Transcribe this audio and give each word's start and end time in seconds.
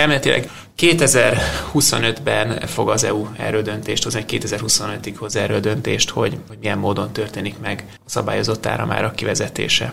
Elméletileg 0.00 0.50
2025-ben 0.78 2.60
fog 2.66 2.90
az 2.90 3.04
EU 3.04 3.26
erről 3.38 3.62
döntést 3.62 4.04
hozni, 4.04 4.24
2025-ig 4.28 5.14
hoz 5.16 5.36
erről 5.36 5.60
döntést, 5.60 6.10
hogy, 6.10 6.38
hogy 6.48 6.56
milyen 6.60 6.78
módon 6.78 7.12
történik 7.12 7.54
meg 7.62 7.84
a 7.90 8.10
szabályozott 8.10 8.66
áramárak 8.66 9.14
kivezetése. 9.14 9.92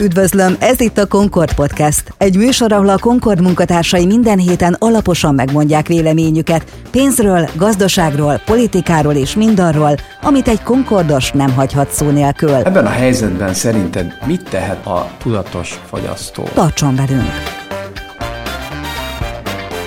Üdvözlöm, 0.00 0.56
ez 0.60 0.80
itt 0.80 0.98
a 0.98 1.06
Concord 1.06 1.54
Podcast. 1.54 2.14
Egy 2.18 2.36
műsor, 2.36 2.72
ahol 2.72 2.88
a 2.88 2.98
Concord 2.98 3.40
munkatársai 3.40 4.06
minden 4.06 4.38
héten 4.38 4.76
alaposan 4.78 5.34
megmondják 5.34 5.86
véleményüket 5.86 6.64
pénzről, 6.90 7.48
gazdaságról, 7.54 8.40
politikáról 8.44 9.14
és 9.14 9.34
mindarról, 9.34 9.94
amit 10.22 10.48
egy 10.48 10.62
Concordos 10.62 11.30
nem 11.30 11.52
hagyhat 11.52 11.90
szó 11.90 12.10
nélkül. 12.10 12.54
Ebben 12.54 12.86
a 12.86 12.90
helyzetben 12.90 13.54
szerinted 13.54 14.18
mit 14.26 14.48
tehet 14.50 14.86
a 14.86 15.10
tudatos 15.18 15.80
fogyasztó? 15.88 16.48
Tartson 16.54 16.96
velünk! 16.96 17.63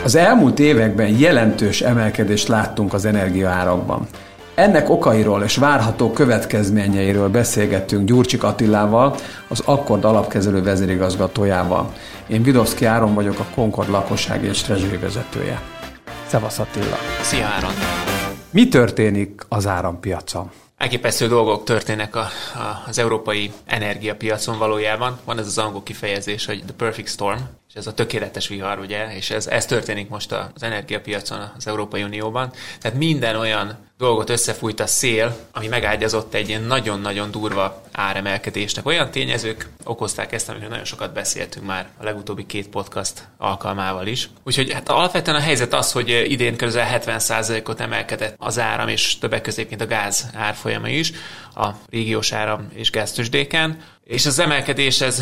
Az 0.07 0.15
elmúlt 0.15 0.59
években 0.59 1.07
jelentős 1.07 1.81
emelkedést 1.81 2.47
láttunk 2.47 2.93
az 2.93 3.05
energiaárakban. 3.05 4.07
Ennek 4.55 4.89
okairól 4.89 5.43
és 5.43 5.55
várható 5.55 6.11
következményeiről 6.11 7.29
beszélgettünk 7.29 8.07
Gyurcsik 8.07 8.43
Attilával, 8.43 9.15
az 9.47 9.61
Akkord 9.65 10.05
alapkezelő 10.05 10.63
vezérigazgatójával. 10.63 11.93
Én 12.27 12.43
Vidovszki 12.43 12.85
Áron 12.85 13.13
vagyok, 13.13 13.39
a 13.39 13.45
Concord 13.55 13.89
lakossági 13.89 14.47
és 14.47 14.61
treasury 14.61 14.97
vezetője. 14.97 15.61
Szevasz 16.27 16.59
Attila! 16.59 16.97
Szia 17.21 17.45
Áron! 17.45 17.71
Mi 18.51 18.67
történik 18.67 19.41
az 19.49 19.67
árampiacon? 19.67 20.51
Elképesztő 20.77 21.27
dolgok 21.27 21.63
történnek 21.63 22.15
a, 22.15 22.19
a, 22.55 22.83
az 22.87 22.97
európai 22.97 23.51
energiapiacon 23.65 24.57
valójában. 24.57 25.19
Van 25.25 25.39
ez 25.39 25.47
az 25.47 25.57
angol 25.57 25.83
kifejezés, 25.83 26.45
hogy 26.45 26.63
the 26.65 26.73
perfect 26.73 27.07
storm, 27.07 27.39
és 27.69 27.73
ez 27.73 27.87
a 27.87 27.93
tökéletes 27.93 28.47
vihar, 28.47 28.79
ugye, 28.79 29.15
és 29.15 29.29
ez, 29.29 29.47
ez 29.47 29.65
történik 29.65 30.09
most 30.09 30.31
az 30.31 30.63
energiapiacon 30.63 31.51
az 31.57 31.67
Európai 31.67 32.03
Unióban. 32.03 32.51
Tehát 32.79 32.97
minden 32.97 33.35
olyan 33.35 33.86
dolgot 33.97 34.29
összefújt 34.29 34.79
a 34.79 34.87
szél, 34.87 35.37
ami 35.51 35.67
megágyazott 35.67 36.33
egy 36.33 36.49
ilyen 36.49 36.61
nagyon-nagyon 36.63 37.31
durva 37.31 37.81
áremelkedésnek. 37.91 38.85
Olyan 38.85 39.11
tényezők 39.11 39.69
okozták 39.83 40.31
ezt, 40.31 40.49
amiről 40.49 40.69
nagyon 40.69 40.85
sokat 40.85 41.13
beszéltünk 41.13 41.65
már 41.65 41.89
a 41.97 42.03
legutóbbi 42.03 42.45
két 42.45 42.69
podcast 42.69 43.27
alkalmával 43.37 44.07
is. 44.07 44.29
Úgyhogy 44.43 44.71
hát 44.71 44.89
alapvetően 44.89 45.37
a 45.37 45.41
helyzet 45.41 45.73
az, 45.73 45.91
hogy 45.91 46.09
idén 46.09 46.55
közel 46.55 46.99
70%-ot 47.05 47.79
emelkedett 47.79 48.35
az 48.37 48.59
áram, 48.59 48.87
és 48.87 49.17
többek 49.17 49.41
közé, 49.41 49.65
mint 49.69 49.81
a 49.81 49.87
gáz 49.87 50.29
árfolyama 50.33 50.89
is 50.89 51.11
a 51.55 51.67
régiós 51.89 52.31
áram 52.31 52.67
és 52.73 52.91
gáztősdéken. 52.91 53.77
És 54.07 54.25
az 54.25 54.39
emelkedés, 54.39 55.01
ez, 55.01 55.21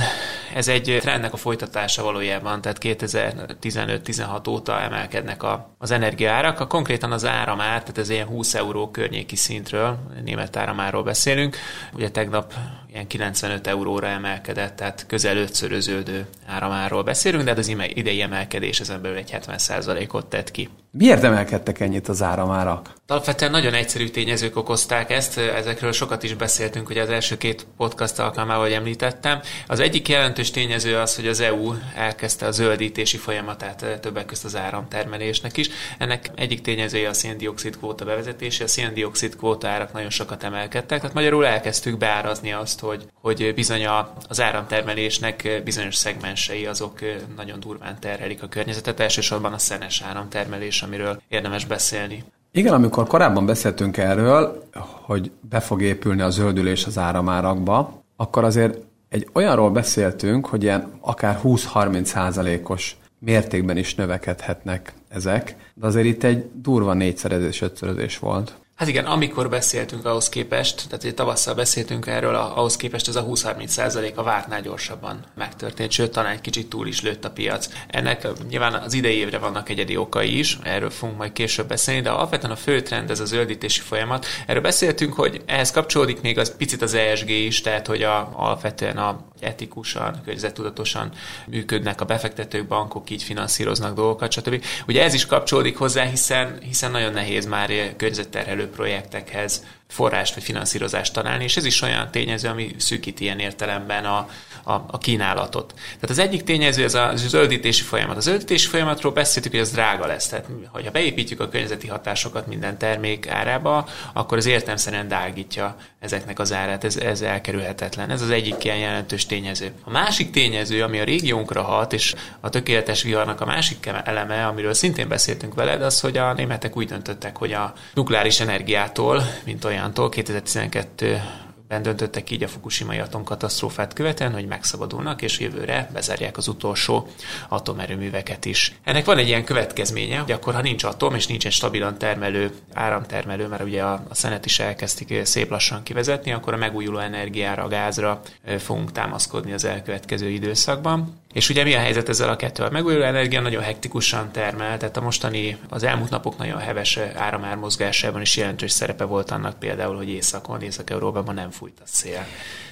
ez 0.53 0.67
egy 0.67 0.97
trendnek 1.02 1.33
a 1.33 1.38
folytatása 1.38 2.03
valójában, 2.03 2.61
tehát 2.61 2.78
2015-16 2.81 4.50
óta 4.50 4.81
emelkednek 4.81 5.44
a, 5.44 5.75
az 5.78 5.91
energiaárak. 5.91 6.59
A 6.59 6.67
konkrétan 6.67 7.11
az 7.11 7.25
áramár, 7.25 7.80
tehát 7.80 7.97
ez 7.97 8.09
ilyen 8.09 8.28
20 8.28 8.53
euró 8.53 8.91
környéki 8.91 9.36
szintről, 9.36 9.97
német 10.23 10.56
áramáról 10.56 11.03
beszélünk. 11.03 11.58
Ugye 11.94 12.11
tegnap 12.11 12.53
ilyen 12.95 13.08
95 13.08 13.67
euróra 13.67 14.08
emelkedett, 14.08 14.75
tehát 14.75 15.06
közel 15.08 15.38
ötszöröződő 15.38 16.25
áramáról 16.45 17.03
beszélünk, 17.03 17.44
de 17.44 17.50
hát 17.50 17.59
az 17.59 17.75
idei 17.94 18.22
emelkedés 18.22 18.80
ezen 18.80 19.02
belül 19.02 19.17
egy 19.17 19.38
70%-ot 19.47 20.25
tett 20.25 20.52
ki. 20.52 20.69
Miért 20.91 21.23
emelkedtek 21.23 21.80
ennyit 21.80 22.08
az 22.08 22.22
áramárak? 22.22 22.94
Alapvetően 23.08 23.52
nagyon 23.52 23.73
egyszerű 23.73 24.09
tényezők 24.09 24.56
okozták 24.56 25.09
ezt, 25.09 25.38
ezekről 25.38 25.91
sokat 25.91 26.23
is 26.23 26.33
beszéltünk, 26.33 26.88
hogy 26.88 26.97
az 26.97 27.09
első 27.09 27.38
két 27.38 27.67
podcast 27.78 28.19
alkalmával, 28.19 28.63
hogy 28.63 28.73
említettem. 28.76 29.40
Az 29.68 29.80
egyik 29.80 30.08
jelentős 30.08 30.52
tényező 30.52 30.98
az, 30.98 31.16
hogy 31.16 31.28
az 31.28 31.40
EU 31.40 31.73
elkezdte 31.95 32.45
a 32.45 32.52
zöldítési 32.52 33.18
folyamatát 33.18 34.00
többek 34.02 34.26
között 34.26 34.45
az 34.45 34.56
áramtermelésnek 34.56 35.58
is. 35.58 35.70
Ennek 35.98 36.30
egyik 36.36 36.62
tényezője 36.62 37.09
a 37.09 37.14
széndiokszid 37.14 37.78
kvóta 37.78 38.06
bevezetése, 38.06 38.64
a 38.64 38.68
széndiokszid 38.68 39.36
kvóta 39.36 39.68
árak 39.68 39.94
nagyon 39.94 40.09
sokat 40.09 40.44
emelkedtek, 40.44 41.00
tehát 41.00 41.16
magyarul 41.16 41.46
elkezdtük 41.46 41.97
beárazni 41.97 42.52
azt, 42.52 42.80
hogy, 42.80 43.06
hogy 43.22 43.53
bizony 43.56 43.88
az 44.28 44.41
áramtermelésnek 44.41 45.62
bizonyos 45.63 45.96
szegmensei 45.96 46.66
azok 46.66 47.00
nagyon 47.36 47.59
durván 47.59 48.00
terhelik 48.00 48.44
a 48.44 48.47
környezetet, 48.47 49.00
elsősorban 49.00 49.53
a 49.53 49.57
szenes 49.57 50.02
áramtermelés, 50.02 50.81
amiről 50.81 51.22
érdemes 51.28 51.66
beszélni. 51.66 52.24
Igen, 52.52 52.74
amikor 52.74 53.07
korábban 53.07 53.46
beszéltünk 53.46 53.97
erről, 53.97 54.63
hogy 55.02 55.31
be 55.50 55.59
fog 55.59 55.81
épülni 55.81 56.22
a 56.22 56.30
zöldülés 56.30 56.86
az 56.86 56.97
áramárakba, 56.97 58.05
akkor 58.16 58.44
azért 58.44 58.78
egy 59.09 59.28
olyanról 59.34 59.72
beszéltünk, 59.72 60.46
hogy 60.46 60.64
ilyen 60.64 60.92
akár 61.02 61.40
20-30 61.44 62.03
százalékos 62.03 62.98
mértékben 63.20 63.78
is 63.78 63.96
növekedhetnek 63.96 64.94
ezek, 65.08 65.56
de 65.74 65.86
azért 65.86 66.06
itt 66.06 66.24
egy 66.24 66.50
durva 66.54 66.94
négyszerezés, 66.94 67.62
ötszörözés 67.62 68.20
volt. 68.20 68.54
Hát 68.75 68.88
igen, 68.88 69.06
amikor 69.06 69.50
beszéltünk 69.50 70.06
ahhoz 70.06 70.30
képest, 70.30 70.86
tehát 70.90 71.03
egy 71.03 71.13
tavasszal 71.13 71.53
beszéltünk 71.53 72.08
erről, 72.08 72.36
ahhoz 72.36 72.75
képest 72.75 73.08
ez 73.08 73.16
a 73.16 73.25
20-30 73.25 73.68
százalék 73.68 74.18
a 74.18 74.24
vártnál 74.24 74.62
gyorsabban 74.62 75.24
megtörtént, 75.36 75.91
sőt, 75.91 76.12
talán 76.12 76.31
egy 76.31 76.41
kicsit 76.41 76.69
túl 76.69 76.88
is 76.88 77.02
lőtt 77.02 77.25
a 77.25 77.31
piac. 77.31 77.69
Ennek 77.88 78.28
nyilván 78.50 78.74
az 78.74 78.94
idei 78.94 79.16
évre 79.16 79.38
vannak 79.38 79.69
egyedi 79.69 79.97
okai 79.97 80.38
is, 80.38 80.58
erről 80.63 80.90
fogunk 80.90 81.18
majd 81.18 81.31
később 81.31 81.68
beszélni, 81.68 82.02
de 82.02 82.09
alapvetően 82.09 82.52
a 82.52 82.56
fő 82.56 82.81
trend 82.81 83.09
ez 83.09 83.19
a 83.19 83.25
zöldítési 83.25 83.81
folyamat. 83.81 84.25
Erről 84.47 84.62
beszéltünk, 84.62 85.13
hogy 85.13 85.42
ehhez 85.46 85.72
kapcsolódik 85.72 86.22
még 86.22 86.38
az 86.38 86.56
picit 86.57 86.81
az 86.81 86.94
ESG 86.94 87.30
is, 87.30 87.62
tehát 87.62 87.88
hogy 87.88 88.03
a, 88.03 88.31
alapvetően 88.34 88.97
a 88.97 89.25
etikusan, 89.45 90.22
környezettudatosan 90.23 91.11
működnek 91.47 92.01
a 92.01 92.06
befektetők, 92.06 92.67
bankok, 92.67 93.09
így 93.09 93.23
finanszíroznak 93.23 93.95
dolgokat, 93.95 94.31
stb. 94.31 94.63
Ugye 94.88 95.03
ez 95.03 95.13
is 95.13 95.25
kapcsolódik 95.25 95.78
hozzá, 95.78 96.03
hiszen, 96.03 96.57
hiszen 96.61 96.91
nagyon 96.91 97.13
nehéz 97.13 97.45
már 97.45 97.95
környezetterhelő 97.95 98.69
projektekhez 98.69 99.63
forrást 99.88 100.34
vagy 100.34 100.44
finanszírozást 100.44 101.13
találni, 101.13 101.44
és 101.44 101.57
ez 101.57 101.66
is 101.66 101.81
olyan 101.81 102.12
tényező, 102.12 102.47
ami 102.47 102.75
szűkít 102.78 103.19
ilyen 103.19 103.40
értelemben 103.40 104.06
a, 104.06 104.29
a, 104.63 104.73
a 104.73 104.97
kínálatot. 104.97 105.73
Tehát 105.75 106.09
az 106.09 106.18
egyik 106.19 106.44
tényező 106.44 106.84
ez 106.84 106.94
a 106.94 107.12
zöldítési 107.16 107.84
folyamat. 107.84 108.18
A 108.18 108.19
zöldítési 108.19 108.68
folyamatról 108.68 109.12
beszéltük, 109.12 109.51
hogy 109.51 109.62
ez 109.62 109.72
drága 109.72 110.06
lesz. 110.06 110.28
Tehát, 110.28 110.45
hogyha 110.69 110.91
beépítjük 110.91 111.40
a 111.40 111.50
környezeti 111.50 111.88
hatásokat 111.88 112.47
minden 112.47 112.78
termék 112.78 113.29
árába, 113.29 113.88
akkor 114.13 114.38
az 114.38 114.45
értelmszerűen 114.45 115.07
drágítja 115.07 115.75
ezeknek 116.00 116.40
az 116.40 116.53
árát. 116.53 116.84
Ez, 116.84 116.97
ez 116.97 117.22
elkerülhetetlen. 117.22 118.09
Ez 118.09 118.22
az 118.22 118.29
egyik 118.29 118.63
ilyen 118.63 118.78
jelentős 118.78 119.25
tényező. 119.25 119.72
A 119.84 119.90
másik 119.90 120.31
tényező, 120.31 120.84
ami 120.84 121.00
a 121.00 121.03
régiónkra 121.03 121.62
hat, 121.62 121.94
és 121.94 122.16
a 122.40 122.50
tökéletes 122.50 123.03
viharnak 123.03 123.41
a 123.41 123.45
másik 123.45 123.90
eleme, 124.03 124.45
amiről 124.45 124.74
szintén 124.74 125.07
beszéltünk 125.07 125.53
veled, 125.53 125.81
az, 125.81 126.00
hogy 126.00 126.18
a 126.18 126.34
németek 126.34 126.78
úgy 126.78 126.88
döntöttek, 126.88 127.38
hogy 127.38 127.53
a 127.53 127.74
nukleáris 127.94 128.40
energiától, 128.40 129.24
mint 129.44 129.66
olyantól 129.66 129.75
2012 130.09 131.22
ben 131.68 131.81
döntöttek 131.81 132.31
így 132.31 132.44
a 132.44 132.47
Fukushima-i 132.47 133.00
atomkatasztrófát 133.00 133.94
követően, 133.94 134.34
hogy 134.34 134.46
megszabadulnak, 134.46 135.22
és 135.22 135.40
jövőre 135.40 135.90
bezárják 135.94 136.38
az 136.38 136.47
utolsó 136.47 137.08
atomerőműveket 137.50 138.46
is. 138.46 138.75
Ennek 138.84 139.06
van 139.06 139.18
egy 139.18 139.28
ilyen 139.28 139.44
következménye, 139.44 140.19
hogy 140.19 140.31
akkor, 140.31 140.53
ha 140.53 140.62
nincs 140.62 140.84
atom, 140.84 141.16
és 141.16 141.28
nincs 141.28 141.47
stabilan 141.47 141.97
termelő, 141.97 142.52
áramtermelő, 142.74 143.47
mert 143.47 143.63
ugye 143.63 143.84
a, 143.84 144.06
a 144.09 144.16
szenet 144.16 144.46
is 144.46 144.59
elkezdték 144.59 145.25
szép 145.25 145.50
lassan 145.50 145.84
kivezetni, 145.84 146.31
akkor 146.31 146.53
a 146.53 146.57
megújuló 146.57 146.97
energiára, 146.97 147.63
a 147.63 147.68
gázra 147.68 148.22
fogunk 148.57 148.92
támaszkodni 148.92 149.53
az 149.53 149.66
elkövetkező 149.66 150.30
időszakban. 150.30 151.24
És 151.35 151.50
ugye 151.50 151.63
mi 151.63 151.73
a 151.73 151.79
helyzet 151.79 152.09
ezzel 152.09 152.29
a 152.29 152.35
kettővel? 152.35 152.72
Megújuló 152.72 153.03
energia 153.03 153.41
nagyon 153.41 153.63
hektikusan 153.63 154.31
termel, 154.31 154.78
tehát 154.78 154.97
a 154.97 155.01
mostani, 155.01 155.57
az 155.69 155.84
elmúlt 155.84 156.09
napok 156.09 156.38
nagyon 156.38 156.59
heves 156.59 157.00
áramármozgásában 157.16 158.22
is 158.22 158.38
jelentős 158.38 158.72
szerepe 158.72 159.03
volt 159.03 159.31
annak 159.31 159.59
például, 159.59 159.95
hogy 159.95 160.09
északon, 160.09 160.62
Észak-Európában 160.62 161.34
nem 161.34 161.51
fújt 161.51 161.79
a 161.79 161.84
szél. 161.85 162.25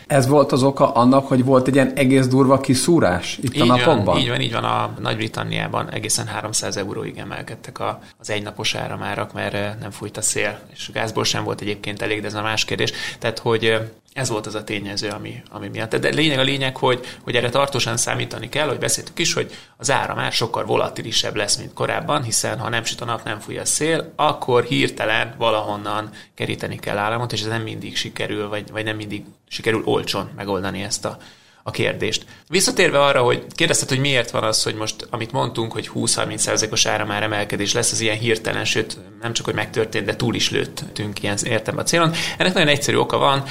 Ez 0.08 0.28
volt 0.28 0.52
az 0.52 0.64
oka 0.64 0.92
annak, 0.92 1.28
hogy 1.28 1.44
volt 1.44 1.68
egy 1.68 1.76
ilyen 1.76 1.94
egész 1.96 2.28
durva 2.28 2.60
kiszúrás 2.60 3.38
itt 3.42 3.56
így 3.56 3.62
a 3.62 3.66
napokban? 3.66 4.04
Van, 4.06 4.18
így 4.18 4.30
van, 4.30 4.42
így 4.42 4.54
van. 4.54 4.64
A 4.64 4.94
Nagy-Britanniában 5.00 5.92
egészen 5.92 6.28
300 6.28 6.78
euróig 6.78 7.18
emelkedtek 7.18 7.80
a, 7.80 8.00
az 8.18 8.30
egynapos 8.30 8.76
áramárak, 8.76 9.34
mert 9.34 9.80
nem 9.80 9.92
fújt 9.92 10.18
a 10.18 10.22
szél. 10.22 10.60
És 10.74 10.88
a 10.88 10.92
gázból 10.92 11.24
sem 11.24 11.44
volt 11.44 11.62
egyébként 11.62 12.02
elég, 12.02 12.22
de 12.22 12.28
ez 12.28 12.34
a 12.34 12.42
más 12.42 12.66
kérdés. 12.66 12.92
Tehát, 13.20 13.40
hogy 13.40 13.80
ez 14.14 14.30
volt 14.30 14.46
az 14.46 14.56
a 14.56 14.64
tényező, 14.64 15.10
ami, 15.10 15.42
ami 15.50 15.68
miatt. 15.68 15.96
De 15.96 16.10
lényeg 16.10 16.40
a 16.40 16.44
lényeg, 16.44 16.78
hogy, 16.78 17.06
hogy 17.24 17.36
erre 17.36 17.50
tartósan 17.50 17.98
számítani 17.98 18.50
kell, 18.50 18.68
hogy 18.68 18.78
beszéltük 18.78 19.20
is, 19.20 19.34
hogy 19.34 19.52
az 19.78 19.92
ára 19.92 20.16
már 20.16 20.32
sokkal 20.32 20.66
volatilisebb 20.66 21.36
lesz, 21.36 21.56
mint 21.56 21.74
korábban, 21.74 22.24
hiszen 22.24 22.60
ha 22.60 22.70
nem 22.70 22.84
süt 22.84 23.02
a 23.02 23.06
nap, 23.06 23.24
nem 23.24 23.40
fúj 23.40 23.58
a 23.58 23.66
szél, 23.66 24.14
akkor 24.16 24.64
hirtelen 24.64 25.36
valahonnan 25.38 26.10
keríteni 26.36 26.80
kell 26.80 26.98
államot, 26.98 27.32
és 27.32 27.42
ez 27.42 27.48
nem 27.48 27.62
mindig 27.62 27.96
sikerül, 27.98 28.50
vagy, 28.50 28.72
vagy 28.72 28.84
nem 28.84 28.96
mindig 28.96 29.24
sikerül 29.48 29.82
olcsón 29.86 30.30
megoldani 30.36 30.84
ezt 30.84 31.06
a, 31.06 31.18
a 31.64 31.72
kérdést. 31.72 32.26
Visszatérve 32.50 33.04
arra, 33.04 33.22
hogy 33.22 33.46
kérdezted, 33.56 33.90
hogy 33.90 34.00
miért 34.00 34.32
van 34.32 34.44
az, 34.44 34.64
hogy 34.64 34.76
most, 34.76 35.08
amit 35.10 35.32
mondtunk, 35.32 35.72
hogy 35.72 35.90
20-30%-os 35.96 36.86
áramár 36.86 37.24
emelkedés 37.24 37.74
lesz, 37.74 37.92
az 37.92 38.00
ilyen 38.00 38.18
hirtelen, 38.18 38.66
sőt, 38.66 38.98
nem 39.22 39.34
csak, 39.34 39.46
hogy 39.46 39.54
megtörtént, 39.54 40.06
de 40.06 40.16
túl 40.16 40.36
is 40.36 40.50
lőttünk 40.50 41.24
ilyen 41.24 41.38
értem 41.44 41.78
a 41.78 41.84
célon. 41.84 42.14
Ennek 42.38 42.54
nagyon 42.54 42.70
egyszerű 42.70 42.98
oka 42.98 43.18
van, 43.18 43.44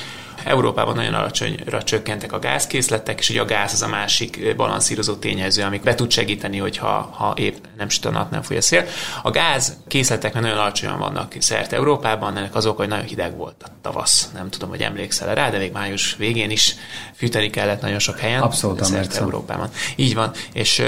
Európában 0.44 0.94
nagyon 0.94 1.14
alacsonyra 1.14 1.82
csökkentek 1.82 2.32
a 2.32 2.38
gázkészletek, 2.38 3.18
és 3.18 3.30
ugye 3.30 3.40
a 3.40 3.44
gáz 3.44 3.72
az 3.72 3.82
a 3.82 3.88
másik 3.88 4.56
balanszírozó 4.56 5.14
tényező, 5.14 5.62
amik 5.62 5.82
be 5.82 5.94
tud 5.94 6.10
segíteni, 6.10 6.58
hogyha 6.58 7.10
ha 7.12 7.34
épp 7.36 7.56
nem 7.76 7.88
süt 7.88 8.04
a 8.04 8.10
nap, 8.10 8.30
nem 8.30 8.42
fúj 8.42 8.56
a 8.56 8.60
szél. 8.60 8.86
A 9.22 9.30
gáz 9.30 9.76
készletek 9.88 10.34
nagyon 10.34 10.58
alacsonyan 10.58 10.98
vannak 10.98 11.34
szerte 11.38 11.76
Európában, 11.76 12.36
ennek 12.36 12.54
azok, 12.54 12.76
hogy 12.76 12.88
nagyon 12.88 13.04
hideg 13.04 13.36
volt 13.36 13.62
a 13.62 13.68
tavasz. 13.82 14.30
Nem 14.34 14.50
tudom, 14.50 14.68
hogy 14.68 14.82
emlékszel 14.82 15.34
rá, 15.34 15.50
de 15.50 15.58
még 15.58 15.72
május 15.72 16.16
végén 16.16 16.50
is 16.50 16.74
fűteni 17.14 17.50
kellett 17.50 17.80
nagyon 17.80 17.98
sok 17.98 18.18
helyen. 18.18 18.42
Abszolút 18.42 18.84
szerte 18.84 19.18
Európában. 19.18 19.70
Így 19.96 20.14
van. 20.14 20.30
És 20.52 20.82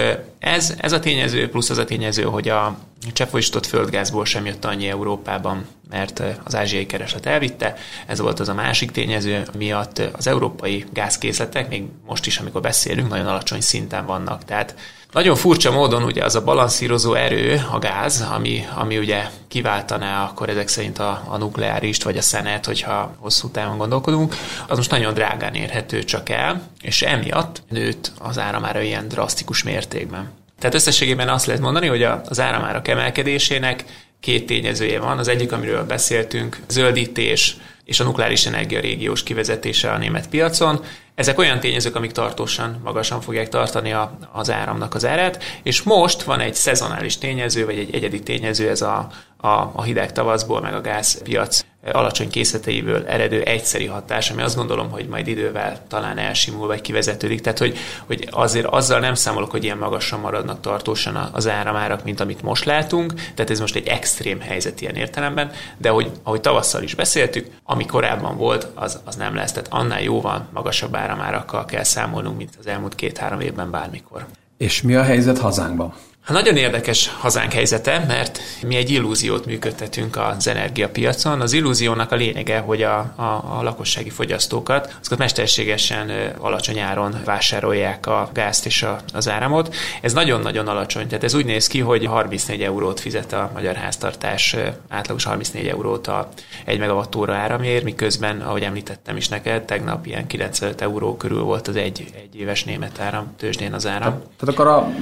ez, 0.45 0.75
ez 0.79 0.93
a 0.93 1.01
tényező, 1.01 1.49
plusz 1.49 1.71
az 1.71 1.79
a 1.79 1.85
tényező, 1.85 2.23
hogy 2.23 2.49
a 2.49 2.79
cseppfolyósított 3.13 3.67
földgázból 3.67 4.25
sem 4.25 4.47
jött 4.47 4.65
annyi 4.65 4.89
Európában, 4.89 5.67
mert 5.91 6.23
az 6.45 6.55
ázsiai 6.55 6.87
kereslet 6.87 7.27
elvitte. 7.27 7.77
Ez 8.07 8.21
volt 8.21 8.41
az 8.41 8.49
a 8.49 8.55
másik 8.55 8.91
tényező, 8.91 9.47
miatt 9.59 10.03
az 10.13 10.27
európai 10.27 10.85
gázkészletek, 10.93 11.69
még 11.69 11.85
most 12.07 12.27
is, 12.27 12.39
amikor 12.39 12.61
beszélünk, 12.61 13.09
nagyon 13.09 13.27
alacsony 13.27 13.61
szinten 13.61 14.07
vannak. 14.07 14.45
Tehát 14.45 14.75
nagyon 15.15 15.37
furcsa 15.37 15.71
módon 15.71 16.03
ugye 16.03 16.25
az 16.25 16.35
a 16.35 16.45
balanszírozó 16.45 17.15
erő, 17.15 17.65
a 17.71 17.79
gáz, 17.79 18.27
ami, 18.33 18.65
ami 18.75 18.99
ugye 18.99 19.25
kiváltaná 19.49 20.25
akkor 20.25 20.49
ezek 20.49 20.69
szerint 20.69 20.99
a, 20.99 21.25
a 21.29 21.37
nukleárist 21.37 22.03
vagy 22.03 22.17
a 22.17 22.23
szenet, 22.23 22.67
hogyha 22.67 23.15
hosszú 23.19 23.49
távon 23.49 23.79
gondolkodunk, 23.79 24.35
az 24.69 24.77
most 24.77 24.91
nagyon 24.91 25.15
drágán 25.15 25.55
érhető 25.55 26.03
csak 26.03 26.29
el, 26.29 26.69
és 26.81 27.03
emiatt 27.03 27.63
nőtt 27.69 28.13
az 28.19 28.39
áramára 28.39 28.81
ilyen 28.81 29.09
drasztikus 29.09 29.63
mértékben. 29.63 30.33
Tehát 30.59 30.75
összességében 30.75 31.29
azt 31.29 31.47
lehet 31.47 31.63
mondani, 31.63 31.87
hogy 31.87 32.03
az 32.03 32.41
áramárak 32.41 32.89
emelkedésének 32.89 33.85
két 34.21 34.47
tényezője 34.47 35.01
van. 35.01 35.19
Az 35.19 35.29
egyik, 35.29 35.53
amiről 35.53 35.85
beszéltünk, 35.85 36.59
zöldítés 36.69 37.57
és 37.85 38.01
a 38.01 38.05
nukleáris 38.05 38.47
energia 38.47 38.81
régiós 38.81 39.23
kivezetése 39.23 39.91
a 39.91 39.99
német 39.99 40.29
piacon. 40.29 40.85
Ezek 41.15 41.39
olyan 41.39 41.61
tényezők, 41.61 41.97
amik 41.97 42.13
tartósan, 42.13 42.81
magasan 42.85 43.21
fogják 43.21 43.49
tartani 43.49 43.93
a, 43.93 44.19
az 44.33 44.51
áramnak 44.51 44.95
az 44.95 45.05
árát, 45.05 45.43
és 45.63 45.83
most 45.83 46.23
van 46.23 46.41
egy 46.41 46.55
szezonális 46.55 47.19
tényező, 47.19 47.65
vagy 47.65 47.79
egy 47.79 47.95
egyedi 47.95 48.23
tényező, 48.23 48.69
ez 48.69 48.83
a, 48.83 49.09
a, 49.37 49.71
a 49.73 49.83
hideg 49.83 50.13
tavaszból, 50.13 50.61
meg 50.61 50.75
a 50.75 50.81
gázpiac 50.81 51.65
alacsony 51.93 52.31
készleteiből 52.31 53.07
eredő 53.07 53.43
egyszeri 53.43 53.87
hatás, 53.87 54.31
ami 54.31 54.43
azt 54.43 54.57
gondolom, 54.57 54.91
hogy 54.91 55.07
majd 55.07 55.27
idővel 55.27 55.83
talán 55.89 56.19
elsimul, 56.19 56.67
vagy 56.67 56.81
kivezetődik. 56.81 57.41
Tehát, 57.41 57.59
hogy, 57.59 57.79
hogy 58.07 58.29
azért 58.31 58.67
azzal 58.67 59.01
nem 59.01 59.15
számolok, 59.15 59.51
hogy 59.51 59.65
ilyen 59.65 59.79
magasan 59.79 60.21
maradnak 60.21 60.61
tartósan 60.61 61.31
az 61.33 61.49
áramárak, 61.49 62.05
mint 62.05 62.21
amit 62.21 62.43
most 62.43 62.65
látunk. 62.65 63.15
Tehát 63.15 63.51
ez 63.51 63.61
most 63.61 63.77
egy 63.77 63.87
extrém 63.87 64.41
helyzet 64.41 64.81
ilyen 64.81 64.95
értelemben, 64.95 65.51
de 65.79 65.89
hogy, 65.89 66.11
ahogy 66.23 66.41
tavasszal 66.41 66.83
is 66.83 66.95
beszéltük, 66.95 67.47
ami 67.65 67.87
korábban 67.87 68.37
volt, 68.37 68.69
az, 68.75 69.01
az 69.05 69.17
nem 69.17 69.35
lesz. 69.35 69.53
Tehát 69.53 69.73
annál 69.73 70.03
jóval 70.03 70.47
magasabb 70.53 70.95
áramárakkal 71.05 71.65
kell 71.65 71.83
számolnunk, 71.83 72.37
mint 72.37 72.57
az 72.59 72.67
elmúlt 72.67 72.95
két-három 72.95 73.41
évben 73.41 73.71
bármikor. 73.71 74.27
És 74.57 74.83
mi 74.83 74.95
a 74.95 75.03
helyzet 75.03 75.39
hazánkban? 75.39 75.95
Hát 76.25 76.37
nagyon 76.37 76.57
érdekes 76.57 77.09
hazánk 77.09 77.53
helyzete, 77.53 78.05
mert 78.09 78.41
mi 78.67 78.77
egy 78.77 78.91
illúziót 78.91 79.47
működtetünk 79.47 80.17
az 80.17 80.47
energiapiacon. 80.47 81.41
Az 81.41 81.53
illúziónak 81.53 82.13
a 82.13 82.17
lényege, 82.17 82.59
hogy 82.59 82.83
a, 82.83 82.99
a, 82.99 83.59
a 83.59 83.63
lakossági 83.63 84.11
fogyasztókat 84.11 84.97
azokat 85.01 85.19
mesterségesen 85.19 86.11
alacsony 86.39 86.79
áron 86.79 87.17
vásárolják 87.25 88.07
a 88.07 88.31
gázt 88.33 88.67
és 88.67 88.83
a, 88.83 88.99
az 89.13 89.29
áramot. 89.29 89.75
Ez 90.01 90.13
nagyon-nagyon 90.13 90.69
alacsony, 90.69 91.07
tehát 91.07 91.25
ez 91.25 91.35
úgy 91.35 91.45
néz 91.45 91.67
ki, 91.67 91.81
hogy 91.81 92.07
34 92.07 92.63
eurót 92.63 93.01
fizet 93.01 93.33
a 93.33 93.51
magyar 93.53 93.75
háztartás, 93.75 94.57
átlagos 94.89 95.25
34 95.25 95.67
eurót 95.67 96.07
a 96.07 96.29
1 96.65 96.79
megawattóra 96.79 97.35
áramért, 97.35 97.85
miközben, 97.85 98.41
ahogy 98.41 98.63
említettem 98.63 99.17
is 99.17 99.29
neked, 99.29 99.65
tegnap 99.65 100.07
ilyen 100.07 100.27
95 100.27 100.81
euró 100.81 101.17
körül 101.17 101.43
volt 101.43 101.69
az 101.69 101.77
egy, 101.77 102.05
egy 102.17 102.41
éves 102.41 102.65
német 102.65 103.01
áram, 103.01 103.35
tőzsdén 103.37 103.73
az 103.73 103.87
áram. 103.87 104.13
Tehát, 104.13 104.31
tehát 104.37 104.55
akkor 104.55 104.67
a 104.67 104.93